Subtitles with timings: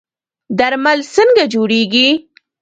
[0.59, 2.07] درمل څنګه جوړیږي؟